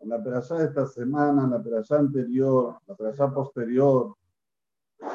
La 0.00 0.22
perashá 0.22 0.56
de 0.56 0.64
esta 0.66 0.86
semana, 0.86 1.46
la 1.46 1.62
perashá 1.62 1.98
anterior, 1.98 2.78
la 2.86 2.94
perashá 2.94 3.32
posterior, 3.32 4.14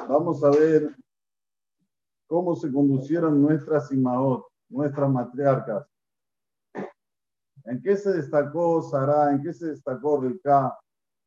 vamos 0.08 0.44
a 0.44 0.50
ver 0.52 0.96
cómo 2.28 2.56
se 2.56 2.72
conducieron 2.72 3.42
nuestras 3.42 3.92
imaot, 3.92 4.46
nuestras 4.70 5.10
matriarcas. 5.10 5.86
¿En 7.66 7.82
qué 7.82 7.98
se 7.98 8.14
destacó 8.14 8.82
Sara? 8.84 9.32
¿En 9.32 9.42
qué 9.42 9.54
se 9.54 9.68
destacó 9.68 10.22
Rika? 10.22 10.78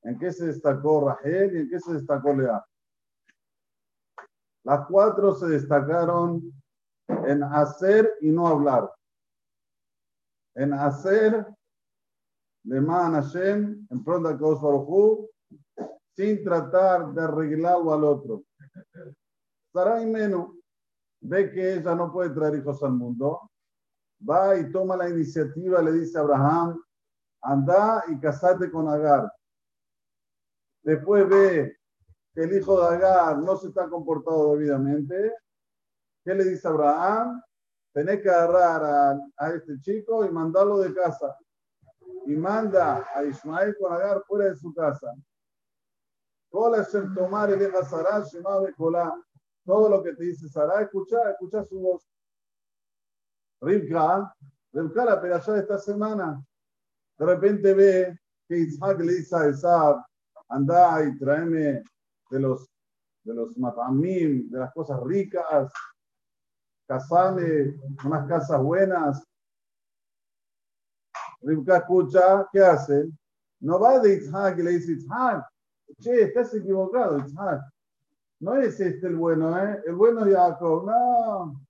¿En 0.03 0.19
qué 0.19 0.33
se 0.33 0.47
destacó 0.47 1.09
Rahel? 1.09 1.57
¿Y 1.57 1.61
en 1.61 1.69
qué 1.69 1.81
se 1.81 1.95
destacó 1.95 2.33
Lea? 2.33 2.65
Las 4.69 4.87
cuatro 4.87 5.35
se 5.35 5.47
destacaron 5.47 6.53
en 7.09 7.43
hacer 7.43 8.19
y 8.21 8.31
no 8.31 8.47
hablar. 8.47 8.93
En 10.55 10.75
hacer 10.75 11.47
de 12.65 12.79
Man 12.79 13.15
Hashem, 13.15 13.87
en 13.89 14.05
pronto 14.05 14.29
a 14.29 15.89
sin 16.15 16.45
tratar 16.45 17.15
de 17.15 17.23
arreglarlo 17.23 17.95
al 17.95 18.05
otro. 18.05 18.43
Sarai 19.73 20.05
menos 20.05 20.51
ve 21.23 21.51
que 21.51 21.77
ella 21.77 21.95
no 21.95 22.13
puede 22.13 22.29
traer 22.29 22.57
hijos 22.57 22.83
al 22.83 22.93
mundo, 22.93 23.51
va 24.29 24.55
y 24.55 24.71
toma 24.71 24.99
la 24.99 25.09
iniciativa, 25.09 25.81
le 25.81 25.93
dice 25.93 26.19
a 26.19 26.21
Abraham, 26.21 26.79
anda 27.41 28.05
y 28.09 28.21
casate 28.21 28.71
con 28.71 28.87
Agar. 28.87 29.33
Después 30.83 31.27
ve 31.27 31.78
que 32.39 32.45
el 32.45 32.57
hijo 32.57 32.81
de 32.81 32.95
Agar 32.95 33.37
no 33.39 33.57
se 33.57 33.67
está 33.67 33.89
comportando 33.89 34.55
debidamente. 34.55 35.35
¿Qué 36.25 36.33
le 36.37 36.45
dice 36.45 36.69
Abraham? 36.69 37.43
Tenés 37.93 38.23
que 38.23 38.31
agarrar 38.31 39.21
a, 39.37 39.51
este 39.51 39.81
chico 39.81 40.25
y 40.25 40.31
mandarlo 40.31 40.79
de 40.79 40.95
casa. 40.95 41.37
Y 42.27 42.37
manda 42.37 43.09
a 43.13 43.25
Ismael 43.25 43.77
con 43.77 43.93
Agar 43.93 44.23
fuera 44.25 44.51
de 44.51 44.55
su 44.55 44.73
casa. 44.73 45.13
tomar 46.49 47.51
el 47.51 47.73
todo 49.65 49.89
lo 49.89 50.05
que 50.05 50.15
te 50.15 50.23
dice 50.23 50.49
Sara, 50.49 50.83
escucha, 50.83 51.33
escucha 51.33 51.65
su 51.65 51.81
voz. 51.81 52.09
Rivka, 53.61 54.33
Rivka 54.73 55.05
la 55.05 55.21
perashá 55.21 55.55
de 55.55 55.61
esta 55.63 55.79
semana, 55.79 56.41
de 57.19 57.27
repente 57.27 57.75
ve 57.75 58.17
que 58.47 58.59
Isaac 58.59 59.01
le 59.01 59.15
dice 59.15 59.35
a 59.35 59.47
Esab, 59.49 60.05
anda 60.49 61.05
y 61.05 61.19
tráeme 61.19 61.83
de 62.31 62.41
los, 62.41 62.69
de 63.25 63.35
los 63.35 63.57
matamim, 63.59 64.51
de 64.51 64.59
las 64.59 64.73
cosas 64.73 65.01
ricas, 65.03 65.73
casame 66.87 67.79
unas 68.05 68.29
casas 68.29 68.63
buenas. 68.63 69.23
Rivka 71.41 71.79
escucha, 71.79 72.49
¿qué 72.53 72.61
hace? 72.61 73.09
No 73.61 73.79
va 73.79 73.99
de 74.01 74.15
Isaac 74.15 74.59
y 74.59 74.63
le 74.63 74.71
dice, 74.73 74.93
Isaac, 74.93 75.47
che, 76.01 76.23
estás 76.23 76.55
equivocado, 76.55 77.19
Isaac. 77.19 77.63
No 78.41 78.55
es 78.55 78.79
este 78.81 79.07
el 79.09 79.17
bueno, 79.17 79.57
¿eh? 79.59 79.83
El 79.87 79.97
bueno 79.97 80.25
es 80.25 80.35
Jacob. 80.35 80.87
No, 80.87 81.61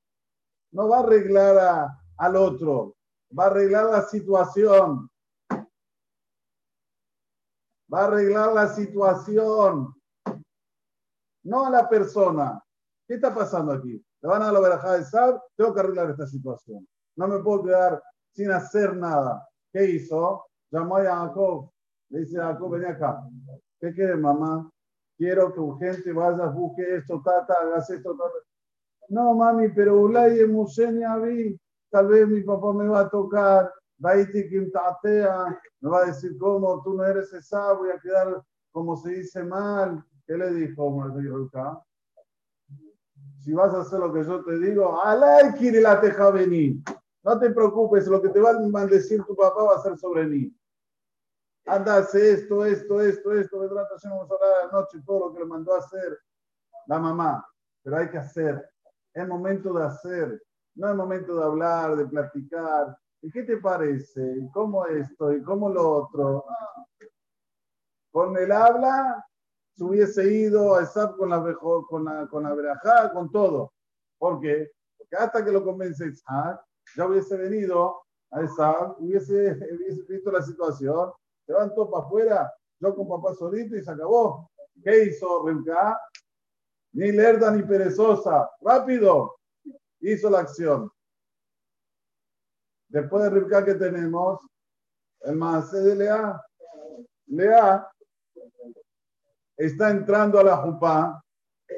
no 0.73 0.89
va 0.89 0.99
a 0.99 1.01
arreglar 1.01 1.89
al 2.19 2.37
otro, 2.37 2.95
va 3.37 3.45
a 3.45 3.47
arreglar 3.49 3.87
la 3.87 4.03
situación. 4.03 5.09
Va 7.93 8.03
a 8.03 8.07
arreglar 8.07 8.53
la 8.53 8.69
situación, 8.69 9.95
no 11.49 11.67
a 11.67 11.71
la 11.71 11.89
persona. 11.89 12.63
¿Qué 13.07 13.15
está 13.15 13.35
pasando 13.35 13.73
aquí? 13.73 14.05
Le 14.21 14.29
van 14.29 14.43
a 14.43 14.53
la 14.53 14.61
verajá 14.61 14.95
de 14.95 15.05
Sab, 15.05 15.41
tengo 15.57 15.75
que 15.75 15.81
arreglar 15.81 16.11
esta 16.11 16.27
situación. 16.27 16.87
No 17.17 17.29
me 17.29 17.39
puedo 17.41 17.65
quedar 17.65 18.03
sin 18.33 18.51
hacer 18.51 18.95
nada. 18.97 19.49
¿Qué 19.73 19.85
hizo? 19.85 20.47
Llamó 20.71 20.97
a 20.99 21.05
Jacob. 21.05 21.71
Le 22.11 22.21
dice 22.21 22.39
a 22.39 22.53
Jacob, 22.53 22.71
ven 22.73 22.87
acá. 22.87 23.23
¿Qué 23.81 23.93
quiere 23.93 24.17
mamá? 24.17 24.71
quiero 25.19 25.53
que 25.53 25.61
urgente 25.61 26.13
vayas, 26.13 26.55
busque 26.55 26.97
esto, 26.97 27.21
tata, 27.23 27.55
hagas 27.61 27.91
esto, 27.91 28.17
tata. 28.17 28.39
No, 29.09 29.35
mami, 29.35 29.69
pero 29.71 30.01
Ulay 30.01 30.47
Musenia 30.47 31.17
vi, 31.17 31.59
tal 31.91 32.09
vez 32.09 32.29
mi 32.29 32.43
papá 32.43 32.73
me 32.73 32.87
va 32.87 33.01
a 33.01 33.11
tocar, 33.11 33.73
Kim 34.33 34.71
Tatea, 34.71 35.61
me 35.81 35.91
va 35.91 36.03
a 36.03 36.07
decir, 36.07 36.39
¿cómo? 36.39 36.81
Tú 36.83 36.95
no 36.95 37.05
eres 37.05 37.33
esa, 37.33 37.73
voy 37.73 37.91
a 37.91 37.99
quedar 37.99 38.43
como 38.71 38.97
se 38.97 39.11
dice 39.11 39.43
mal. 39.43 40.05
¿Qué 40.29 40.37
le 40.37 40.53
dijo 40.53 40.95
Si 43.41 43.53
vas 43.53 43.75
a 43.75 43.81
hacer 43.81 43.99
lo 43.99 44.13
que 44.13 44.23
yo 44.23 44.45
te 44.45 44.59
digo, 44.61 45.03
alay 45.03 45.53
la 45.81 46.01
teja 46.01 46.31
venir. 46.31 46.77
No 47.25 47.41
te 47.41 47.51
preocupes, 47.51 48.07
lo 48.07 48.23
que 48.23 48.29
te 48.29 48.41
va 48.41 48.51
a 48.51 48.69
maldecir 48.69 49.25
tu 49.25 49.35
papá 49.35 49.65
va 49.65 49.75
a 49.75 49.83
ser 49.83 49.99
sobre 49.99 50.27
mí 50.27 50.55
anda, 51.69 51.99
hace 51.99 52.33
esto, 52.33 52.65
esto, 52.65 53.01
esto, 53.01 53.33
esto, 53.33 53.61
me 53.61 53.69
trata, 53.69 53.95
vamos 54.05 54.31
a 54.31 54.35
hablar 54.35 54.51
de 54.51 54.67
la 54.67 54.73
noche, 54.73 55.03
todo 55.05 55.29
lo 55.29 55.33
que 55.35 55.41
le 55.41 55.47
mandó 55.47 55.75
a 55.75 55.79
hacer 55.79 56.19
la 56.87 56.99
mamá. 56.99 57.47
Pero 57.83 57.97
hay 57.97 58.09
que 58.11 58.19
hacer. 58.19 58.71
Es 59.13 59.27
momento 59.27 59.73
de 59.73 59.85
hacer, 59.85 60.43
no 60.75 60.91
es 60.91 60.97
momento 60.97 61.37
de 61.37 61.45
hablar, 61.45 61.97
de 61.97 62.07
platicar. 62.07 62.97
¿Y 63.21 63.31
qué 63.31 63.43
te 63.43 63.59
parece? 63.59 64.37
¿Y 64.39 64.51
cómo 64.51 64.87
esto? 64.87 65.33
¿Y 65.33 65.43
cómo 65.43 65.69
lo 65.69 65.91
otro? 65.91 66.45
Con 68.11 68.37
el 68.37 68.51
habla, 68.51 69.25
se 69.79 69.85
hubiese 69.85 70.33
ido 70.33 70.75
a 70.75 70.83
estar 70.83 71.15
con 71.15 71.31
la, 71.31 71.57
con 71.89 72.05
la, 72.05 72.27
con 72.27 72.43
la 72.43 72.53
verajá, 72.53 73.13
con 73.13 73.31
todo. 73.31 73.73
¿Por? 74.19 74.35
Porque 74.35 74.73
hasta 75.17 75.45
que 75.45 75.53
lo 75.53 75.65
convence 75.65 76.09
Isaac, 76.09 76.61
ya 76.97 77.07
hubiese 77.07 77.37
venido 77.37 78.03
a 78.33 78.43
esa, 78.43 78.93
hubiese, 78.99 79.53
hubiese 79.73 80.03
visto 80.09 80.33
la 80.33 80.43
situación 80.43 81.13
se 81.47 81.53
van 81.53 81.73
todos 81.75 81.91
para 81.91 82.05
afuera, 82.05 82.53
yo 82.81 82.95
con 82.95 83.09
papá 83.09 83.35
solito 83.35 83.77
y 83.77 83.83
se 83.83 83.91
acabó. 83.91 84.51
¿Qué 84.83 85.05
hizo 85.05 85.47
Rivka? 85.47 85.99
Ni 86.93 87.13
lerda 87.13 87.53
ni 87.53 87.63
perezosa, 87.63 88.51
rápido, 88.61 89.37
hizo 90.01 90.29
la 90.29 90.41
acción. 90.41 90.91
Después 92.89 93.23
de 93.23 93.31
Rivka 93.31 93.65
que 93.65 93.77
tenemos, 93.77 94.41
el 95.21 95.37
más 95.37 95.71
de 95.71 95.95
Lea. 95.95 96.43
Lea 97.27 97.89
está 99.59 99.91
entrando 99.91 100.39
a 100.39 100.45
la 100.45 100.57
Jupá 100.59 101.23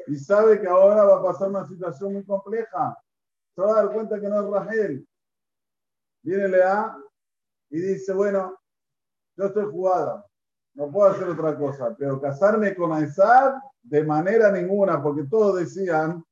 y 0.06 0.16
sabe 0.16 0.60
que 0.60 0.68
ahora 0.68 1.02
va 1.04 1.16
a 1.16 1.22
pasar 1.22 1.48
una 1.48 1.66
situación 1.66 2.12
muy 2.12 2.24
compleja. 2.24 2.96
Se 3.54 3.62
va 3.62 3.72
a 3.72 3.84
dar 3.84 3.92
cuenta 3.92 4.20
que 4.20 4.28
no 4.28 4.40
es 4.40 4.50
Rachel. 4.50 5.08
Viene 6.22 6.48
Lea 6.48 6.96
y 7.70 7.80
dice, 7.80 8.12
bueno, 8.12 8.58
yo 9.36 9.46
estoy 9.46 9.64
jugada, 9.64 10.26
no 10.74 10.90
puedo 10.90 11.10
hacer 11.10 11.28
otra 11.28 11.56
cosa, 11.56 11.96
pero 11.98 12.20
casarme 12.20 12.74
con 12.74 12.92
Aizad 12.92 13.54
de 13.82 14.04
manera 14.04 14.52
ninguna, 14.52 15.02
porque 15.02 15.24
todos 15.24 15.60
decían 15.60 16.22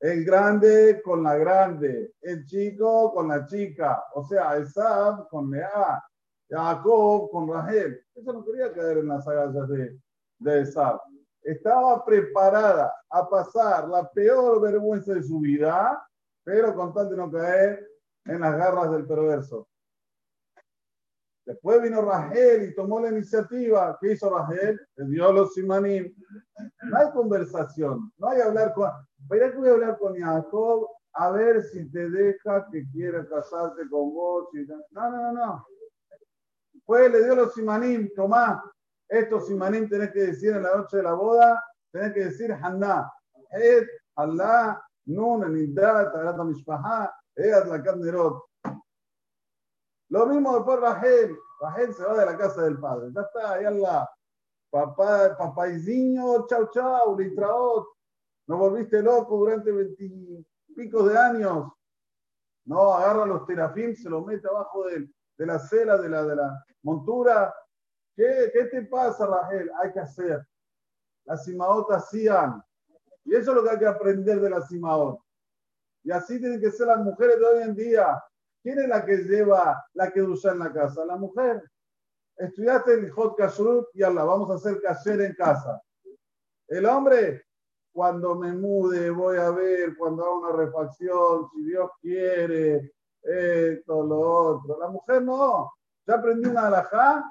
el 0.00 0.24
grande 0.24 1.00
con 1.02 1.22
la 1.22 1.36
grande, 1.36 2.12
el 2.20 2.44
chico 2.44 3.14
con 3.14 3.28
la 3.28 3.46
chica, 3.46 4.04
o 4.14 4.24
sea, 4.24 4.50
Aizad 4.50 5.26
con 5.28 5.50
Lea, 5.50 6.04
Jacob 6.50 7.30
con 7.30 7.48
Rahel. 7.48 8.04
Eso 8.14 8.32
no 8.34 8.44
quería 8.44 8.70
caer 8.74 8.98
en 8.98 9.08
las 9.08 9.26
agallas 9.26 9.68
de, 9.68 9.98
de 10.44 10.72
Estaba 11.42 12.04
preparada 12.04 12.94
a 13.10 13.28
pasar 13.28 13.88
la 13.88 14.08
peor 14.10 14.60
vergüenza 14.60 15.14
de 15.14 15.22
su 15.22 15.40
vida, 15.40 16.06
pero 16.44 16.74
con 16.74 16.92
tal 16.92 17.08
de 17.08 17.16
no 17.16 17.30
caer 17.30 17.88
en 18.26 18.40
las 18.40 18.56
garras 18.56 18.90
del 18.90 19.06
perverso. 19.06 19.66
Después 21.46 21.82
vino 21.82 22.00
Rahel 22.00 22.70
y 22.70 22.74
tomó 22.74 23.00
la 23.00 23.10
iniciativa. 23.10 23.98
¿Qué 24.00 24.12
hizo 24.12 24.30
Rahel? 24.30 24.80
Le 24.96 25.06
dio 25.06 25.30
los 25.32 25.52
simanim. 25.52 26.14
No 26.84 26.96
hay 26.96 27.10
conversación, 27.12 28.12
no 28.16 28.28
hay 28.28 28.40
hablar 28.40 28.72
con. 28.72 28.90
Verá 29.28 29.50
que 29.50 29.58
voy 29.58 29.68
a 29.68 29.72
hablar 29.72 29.98
con 29.98 30.18
Jacob 30.18 30.88
a 31.12 31.30
ver 31.30 31.62
si 31.62 31.90
te 31.90 32.08
deja 32.10 32.66
que 32.70 32.84
quiera 32.90 33.26
casarte 33.28 33.82
con 33.90 34.14
vos. 34.14 34.48
No, 34.90 35.10
no, 35.10 35.32
no. 35.32 35.66
Después 36.72 37.12
le 37.12 37.24
dio 37.24 37.34
los 37.34 37.52
simanim. 37.54 38.10
Tomá, 38.14 38.62
estos 39.08 39.46
simanim 39.46 39.88
tenés 39.88 40.10
que 40.12 40.20
decir 40.20 40.54
en 40.54 40.62
la 40.62 40.76
noche 40.76 40.96
de 40.96 41.02
la 41.02 41.14
boda, 41.14 41.62
tenés 41.92 42.12
que 42.12 42.24
decir 42.24 42.52
Hanna. 42.52 43.10
Et 43.52 43.86
Allah, 44.16 44.82
Nun, 45.06 45.52
Nidat, 45.52 46.12
Tarat 46.12 46.36
Mishpaha, 46.38 47.12
Eat 47.36 47.66
la 47.66 47.82
Carnerot. 47.82 48.44
Lo 50.10 50.26
mismo 50.26 50.54
después 50.54 50.80
Rachel. 50.80 51.36
Rachel 51.60 51.94
se 51.94 52.04
va 52.04 52.18
de 52.18 52.26
la 52.26 52.36
casa 52.36 52.62
del 52.62 52.78
padre. 52.78 53.10
Ya 53.14 53.22
está, 53.22 53.52
ahí 53.52 53.64
la 53.80 54.08
papá, 54.70 55.36
papaizinho, 55.36 56.46
chau 56.46 56.68
chau, 56.70 57.18
litraot. 57.18 57.86
No 58.46 58.58
volviste 58.58 59.02
loco 59.02 59.38
durante 59.38 59.72
veintipico 59.72 61.04
de 61.04 61.18
años. 61.18 61.72
No, 62.66 62.94
agarra 62.94 63.26
los 63.26 63.46
terafim, 63.46 63.94
se 63.94 64.08
los 64.08 64.24
mete 64.24 64.48
abajo 64.48 64.84
de, 64.84 65.08
la 65.38 65.58
cela, 65.58 65.98
de 65.98 66.08
la, 66.08 66.24
de 66.24 66.36
la 66.36 66.64
montura. 66.82 67.54
¿Qué, 68.16 68.50
¿Qué 68.52 68.64
te 68.64 68.82
pasa, 68.82 69.26
Rachel? 69.26 69.70
Hay 69.82 69.92
que 69.92 70.00
hacer. 70.00 70.46
Las 71.24 71.44
simaot 71.44 71.90
hacían. 71.90 72.62
Y 73.24 73.34
eso 73.34 73.50
es 73.50 73.56
lo 73.56 73.64
que 73.64 73.70
hay 73.70 73.78
que 73.78 73.86
aprender 73.86 74.40
de 74.40 74.50
las 74.50 74.68
simaot. 74.68 75.20
Y 76.04 76.10
así 76.10 76.38
tienen 76.38 76.60
que 76.60 76.70
ser 76.70 76.86
las 76.86 76.98
mujeres 76.98 77.38
de 77.38 77.44
hoy 77.44 77.62
en 77.62 77.74
día. 77.74 78.22
¿Quién 78.62 78.78
es 78.78 78.88
la 78.88 79.04
que 79.04 79.16
lleva 79.18 79.84
la 79.94 80.10
que 80.10 80.22
usa 80.22 80.52
en 80.52 80.58
la 80.60 80.72
casa? 80.72 81.04
La 81.04 81.16
mujer. 81.16 81.62
Estudiaste 82.36 82.94
el 82.94 83.10
Hot 83.10 83.36
Kashrut 83.36 83.86
y 83.94 84.02
Allah, 84.02 84.24
vamos 84.24 84.50
a 84.50 84.54
hacer 84.54 84.80
kasher 84.82 85.20
en 85.20 85.34
casa. 85.34 85.80
El 86.66 86.84
hombre, 86.86 87.44
cuando 87.92 88.34
me 88.34 88.52
mude, 88.52 89.10
voy 89.10 89.36
a 89.36 89.50
ver, 89.50 89.96
cuando 89.96 90.24
haga 90.24 90.34
una 90.34 90.52
refacción, 90.64 91.48
si 91.52 91.64
Dios 91.64 91.90
quiere, 92.00 92.92
esto, 93.22 94.02
lo 94.02 94.20
otro. 94.20 94.78
La 94.80 94.88
mujer 94.88 95.22
no. 95.22 95.72
Ya 96.06 96.16
aprendió 96.16 96.50
una 96.50 96.66
alajá, 96.66 97.30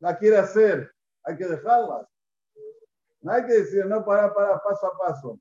la 0.00 0.18
quiere 0.18 0.38
hacer. 0.38 0.92
Hay 1.24 1.36
que 1.36 1.46
dejarla. 1.46 2.08
No 3.22 3.32
hay 3.32 3.44
que 3.44 3.52
decir, 3.52 3.86
no, 3.86 4.04
para, 4.04 4.32
para, 4.32 4.58
paso 4.58 4.86
a 4.86 4.98
paso. 4.98 5.38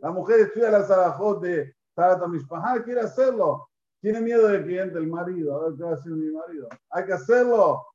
La 0.00 0.10
mujer 0.10 0.40
estudia 0.40 0.70
la 0.70 0.82
Sarajot 0.82 1.40
de 1.40 1.74
Sarata 1.94 2.26
Mishpahá, 2.26 2.82
quiere 2.82 3.00
hacerlo. 3.00 3.68
Tiene 4.00 4.20
miedo 4.20 4.48
del 4.48 4.64
cliente, 4.64 4.98
el 4.98 5.06
marido. 5.06 5.56
A 5.56 5.64
ver 5.64 5.76
qué 5.76 5.82
va 5.84 5.92
a 5.92 5.96
decir 5.96 6.12
mi 6.12 6.30
marido. 6.30 6.68
Hay 6.90 7.06
que 7.06 7.12
hacerlo. 7.12 7.86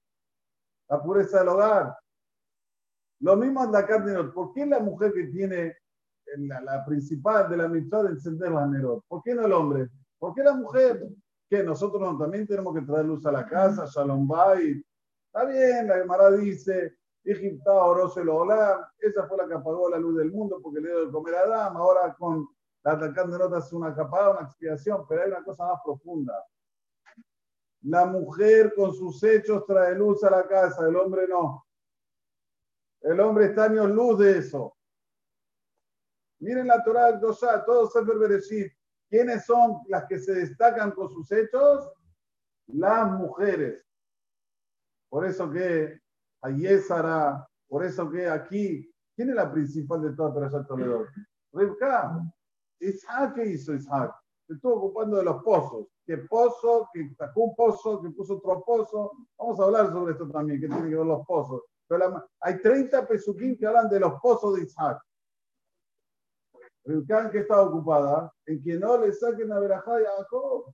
La 0.88 1.04
pureza 1.04 1.40
del 1.40 1.50
hogar. 1.50 1.96
Lo 3.20 3.36
mismo 3.36 3.64
en 3.64 3.72
la 3.72 3.86
carne. 3.86 4.24
¿Por 4.32 4.54
qué 4.54 4.66
la 4.66 4.80
mujer 4.80 5.14
que 5.14 5.26
tiene 5.26 5.78
la, 6.38 6.84
principal 6.86 7.50
de 7.50 7.58
la 7.58 7.68
mitad 7.68 8.04
de 8.04 8.12
encender 8.12 8.52
la 8.52 8.66
nerot? 8.66 9.04
¿Por 9.08 9.22
qué 9.22 9.36
no 9.36 9.46
el 9.46 9.54
hombre? 9.54 9.90
¿Por 10.18 10.34
qué 10.34 10.42
la 10.42 10.54
mujer? 10.54 11.06
Que 11.50 11.64
nosotros 11.64 12.02
no, 12.02 12.18
también 12.18 12.48
tenemos 12.48 12.74
que 12.74 12.82
traer 12.82 13.06
luz 13.06 13.26
a 13.26 13.32
la 13.32 13.46
casa, 13.46 13.86
Shalom 13.86 14.28
Bay. 14.28 14.82
Está 15.31 15.46
bien, 15.46 15.88
la 15.88 15.98
Gemara 15.98 16.31
dice, 16.31 16.98
Egipta 17.24 17.72
oró 17.72 18.08
esa 18.08 19.28
fue 19.28 19.38
la 19.38 19.48
que 19.48 19.54
apagó 19.54 19.88
la 19.88 20.00
luz 20.00 20.18
del 20.18 20.31
mundo 20.31 20.60
porque 20.60 20.81
le 20.81 20.90
dio 20.90 21.06
de 21.06 21.12
comer 21.12 21.36
a 21.36 21.42
Adam, 21.42 21.78
ahora 21.78 22.16
con 22.18 22.48
la 22.84 22.94
atacante 22.94 23.38
notas 23.38 23.72
una 23.72 23.94
capada, 23.94 24.31
una 24.31 24.48
expiación, 24.48 25.06
pero 25.08 25.22
hay 25.22 25.28
una 25.28 25.44
cosa 25.44 25.68
más 25.68 25.81
profunda. 25.86 26.34
La 27.84 28.08
mujer 28.08 28.74
con 28.76 28.92
sus 28.92 29.22
hechos 29.22 29.66
trae 29.68 29.94
luz 29.94 30.24
a 30.24 30.31
la 30.31 30.48
casa, 30.48 30.88
el 30.88 30.96
hombre 30.96 31.28
no. 31.28 31.64
El 33.02 33.20
hombre 33.20 33.46
está 33.46 33.66
años 33.66 33.88
luz 33.92 34.18
de 34.18 34.40
eso. 34.40 34.75
Miren 36.40 36.68
la 36.68 36.84
Torah 36.84 37.12
del 37.12 37.20
Dosha, 37.20 37.64
todo 37.66 37.88
Sefer 37.88 38.18
Bereshit. 38.18 38.74
¿Quiénes 39.08 39.46
son 39.46 39.82
las 39.88 40.06
que 40.06 40.18
se 40.18 40.34
destacan 40.34 40.92
con 40.92 41.08
sus 41.10 41.32
hechos? 41.32 41.92
Las 42.68 43.12
mujeres. 43.12 43.88
Por 45.10 45.26
eso 45.26 45.50
que 45.50 46.00
Ayesara, 46.42 47.48
por 47.68 47.84
eso 47.84 48.10
que 48.10 48.30
aquí, 48.30 48.90
¿quién 49.16 49.30
es 49.30 49.36
la 49.36 49.52
principal 49.52 50.02
de 50.02 50.14
toda 50.16 50.34
Perashat 50.34 50.68
Toledo? 50.68 51.06
Rivka. 51.52 52.22
Isaac, 52.80 53.36
¿qué 53.36 53.46
hizo 53.48 53.74
Isaac? 53.74 54.16
Se 54.48 54.54
estuvo 54.54 54.76
ocupando 54.76 55.18
de 55.18 55.24
los 55.24 55.44
pozos. 55.44 55.88
¿Qué 56.06 56.18
pozo? 56.18 56.90
Que 56.94 57.14
sacó 57.16 57.42
un 57.42 57.56
pozo, 57.56 58.02
que 58.02 58.10
puso 58.12 58.38
otro 58.38 58.64
pozo. 58.64 59.12
Vamos 59.38 59.60
a 59.60 59.64
hablar 59.64 59.92
sobre 59.92 60.14
esto 60.14 60.28
también, 60.30 60.62
que 60.62 60.68
tiene 60.68 60.90
que 60.90 60.96
ver 60.96 61.06
los 61.06 61.26
pozos. 61.26 61.64
Pero 61.88 62.30
hay 62.40 62.62
30 62.62 63.08
pesuquín 63.08 63.58
que 63.58 63.68
hablan 63.68 63.90
de 63.90 64.00
los 64.00 64.20
pozos 64.22 64.56
de 64.56 64.64
Isaac. 64.64 65.02
Rivka, 66.86 67.30
que 67.30 67.40
está 67.40 67.62
ocupada? 67.62 68.34
En 68.46 68.64
que 68.64 68.80
no 68.80 68.98
le 68.98 69.12
saquen 69.12 69.50
la 69.50 69.60
verajá 69.60 69.98
a 69.98 70.18
Jacob. 70.18 70.74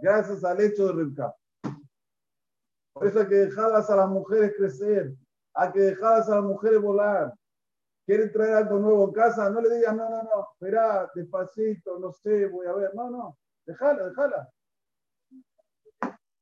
gracias 0.00 0.44
al 0.44 0.60
hecho 0.60 0.86
de 0.86 0.92
Rivka. 0.92 1.34
Por 2.92 3.06
eso 3.06 3.20
hay 3.20 3.28
que 3.28 3.34
dejarlas 3.34 3.88
a 3.90 3.96
las 3.96 4.08
mujeres 4.08 4.54
crecer, 4.56 5.14
hay 5.54 5.72
que 5.72 5.80
dejarlas 5.80 6.28
a 6.28 6.36
las 6.36 6.44
mujeres 6.44 6.80
volar. 6.80 7.34
¿Quieren 8.06 8.32
traer 8.32 8.54
algo 8.54 8.78
nuevo 8.78 9.04
en 9.04 9.12
casa? 9.12 9.50
No 9.50 9.60
le 9.60 9.76
digas, 9.76 9.94
no, 9.94 10.10
no, 10.10 10.22
no, 10.22 10.48
espera, 10.52 11.08
despacito, 11.14 11.98
no 11.98 12.12
sé, 12.12 12.46
voy 12.46 12.66
a 12.66 12.72
ver. 12.72 12.94
No, 12.94 13.08
no, 13.08 13.38
déjala, 13.64 14.08
déjala. 14.08 14.50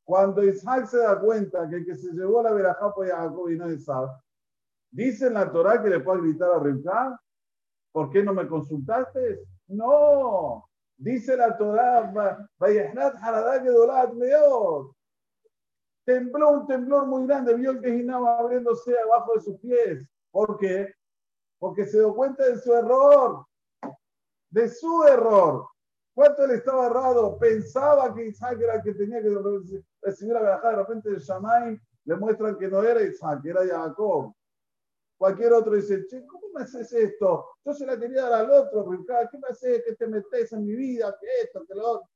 Cuando 0.04 0.42
Isaac 0.42 0.86
se 0.86 0.98
da 0.98 1.20
cuenta 1.20 1.68
que 1.68 1.76
el 1.76 1.84
que 1.84 1.94
se 1.94 2.10
llevó 2.12 2.42
la 2.42 2.52
verajá 2.52 2.90
fue 2.92 3.10
Jacob 3.10 3.50
y 3.50 3.58
no 3.58 3.70
Isaac, 3.70 4.10
dice 4.90 5.26
en 5.26 5.34
la 5.34 5.52
Torah 5.52 5.82
que 5.82 5.90
le 5.90 6.00
puede 6.00 6.22
gritar 6.22 6.50
a 6.50 6.58
Rivka, 6.58 7.20
¿por 7.92 8.10
qué 8.10 8.22
no 8.22 8.32
me 8.32 8.48
consultaste? 8.48 9.40
No, 9.66 10.66
Dice 10.98 11.36
la 11.36 11.56
Torah, 11.56 12.12
tembló 16.04 16.50
un 16.50 16.66
temblor 16.66 17.06
muy 17.06 17.26
grande, 17.26 17.54
vio 17.54 17.70
el 17.70 17.80
que 17.80 17.96
ginaba 17.98 18.38
abriéndose 18.38 18.98
abajo 18.98 19.34
de 19.34 19.40
sus 19.40 19.60
pies. 19.60 20.08
¿Por 20.32 20.58
qué? 20.58 20.92
Porque 21.60 21.86
se 21.86 21.98
dio 21.98 22.14
cuenta 22.14 22.44
de 22.46 22.58
su 22.58 22.74
error, 22.74 23.46
de 24.50 24.68
su 24.68 25.04
error. 25.04 25.68
¿Cuánto 26.14 26.46
le 26.48 26.54
estaba 26.54 26.86
errado? 26.86 27.38
Pensaba 27.38 28.12
que 28.12 28.26
Isaac 28.26 28.58
era 28.60 28.74
el 28.74 28.82
que 28.82 28.94
tenía 28.94 29.22
que 29.22 29.30
recibir 30.02 30.34
la 30.34 30.40
verajá. 30.40 30.70
De 30.70 30.76
repente 30.76 31.10
de 31.10 31.18
Shammai 31.20 31.80
le 32.06 32.16
muestran 32.16 32.58
que 32.58 32.66
no 32.66 32.82
era 32.82 33.02
Isaac, 33.02 33.44
era 33.44 33.64
Jacob. 33.64 34.32
Cualquier 35.18 35.52
otro 35.52 35.74
dice, 35.74 36.06
che, 36.06 36.24
¿cómo 36.26 36.46
me 36.54 36.62
haces 36.62 36.90
esto? 36.92 37.46
Yo 37.64 37.74
se 37.74 37.84
la 37.84 37.98
quería 37.98 38.22
dar 38.22 38.44
al 38.44 38.52
otro, 38.52 38.88
Ricardo. 38.88 39.28
¿Qué 39.32 39.38
me 39.38 39.48
haces 39.48 39.82
que 39.84 39.96
te 39.96 40.06
metes 40.06 40.52
en 40.52 40.64
mi 40.64 40.76
vida? 40.76 41.16
Que 41.20 41.26
esto, 41.42 41.64
que 41.66 41.74
lo 41.74 41.90
otro. 41.90 42.08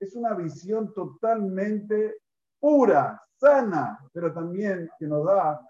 Es 0.00 0.16
una 0.16 0.32
visión 0.34 0.94
totalmente 0.94 2.22
pura, 2.58 3.22
sana, 3.34 3.98
pero 4.12 4.32
también 4.32 4.88
que 4.98 5.06
nos 5.06 5.26
da 5.26 5.60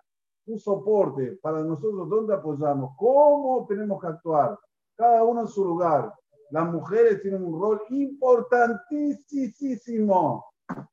un 0.47 0.61
soporte 0.61 1.33
para 1.43 1.65
nosotros 1.65 2.09
dónde 2.09 2.35
apoyamos, 2.35 2.93
cómo 2.97 3.67
tenemos 3.69 4.01
que 4.01 4.07
actuar, 4.07 4.57
cada 4.97 5.25
uno 5.25 5.41
en 5.43 5.49
su 5.49 5.65
lugar. 5.65 6.15
Las 6.51 6.73
mujeres 6.73 7.21
tienen 7.21 7.43
un 7.43 7.61
rol 7.61 7.83
importantísimo. 7.91 10.47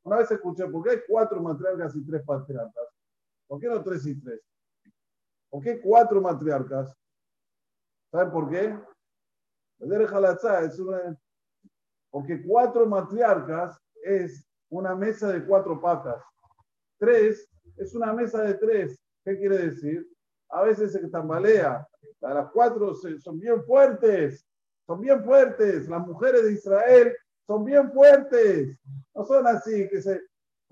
Una 0.03 0.17
vez 0.17 0.31
escuché, 0.31 0.65
porque 0.67 0.89
hay 0.89 1.01
cuatro 1.07 1.39
matriarcas 1.41 1.95
y 1.95 2.03
tres 2.03 2.23
patriarcas. 2.25 2.92
¿Por 3.53 3.61
qué 3.61 3.67
no 3.67 3.83
tres 3.83 4.03
y 4.07 4.19
tres? 4.19 4.41
¿Por 5.51 5.63
qué 5.63 5.79
cuatro 5.79 6.19
matriarcas? 6.19 6.91
¿Saben 8.09 8.31
por 8.31 8.49
qué? 8.49 8.75
Es 9.79 10.79
una... 10.79 11.15
Porque 12.09 12.41
cuatro 12.41 12.87
matriarcas 12.87 13.79
es 14.01 14.43
una 14.71 14.95
mesa 14.95 15.31
de 15.31 15.45
cuatro 15.45 15.79
patas. 15.79 16.19
Tres 16.97 17.47
es 17.77 17.93
una 17.93 18.11
mesa 18.11 18.41
de 18.41 18.55
tres. 18.55 18.99
¿Qué 19.23 19.37
quiere 19.37 19.59
decir? 19.69 20.03
A 20.49 20.63
veces 20.63 20.93
se 20.93 21.07
tambalea. 21.09 21.87
Las 22.21 22.49
cuatro 22.49 22.95
son 22.95 23.39
bien 23.39 23.63
fuertes. 23.65 24.47
Son 24.87 24.99
bien 24.99 25.23
fuertes. 25.23 25.87
Las 25.87 26.07
mujeres 26.07 26.43
de 26.43 26.53
Israel 26.53 27.15
son 27.45 27.65
bien 27.65 27.91
fuertes. 27.91 28.79
No 29.13 29.23
son 29.23 29.45
así 29.45 29.87
que 29.89 30.01
se 30.01 30.23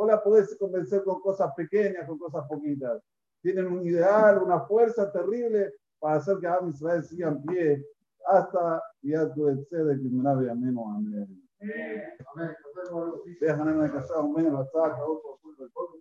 Vos 0.02 0.10
la 0.10 0.24
podés 0.24 0.58
convencer 0.58 1.04
con 1.04 1.22
cosas 1.22 1.54
pequeñas, 1.56 2.08
con 2.08 2.18
cosas 2.18 2.48
poquitas. 2.48 3.04
Tienen 3.40 3.68
un 3.68 3.86
ideal, 3.86 4.42
una 4.42 4.62
fuerza 4.62 5.12
terrible 5.12 5.76
para 6.00 6.16
hacer 6.16 6.40
que 6.40 6.48
Am 6.48 6.70
Israel 6.70 7.04
siga 7.04 7.28
en 7.28 7.44
pie 7.44 7.86
hasta 8.26 8.82
ya 9.04 9.32
tu 9.32 9.46
de 9.46 9.64
vea 9.70 10.56
menos 10.56 10.84
amén. 10.96 11.48
Amén. 11.62 12.56
La 13.42 14.66
saca, 14.66 15.06
otro, 15.06 15.40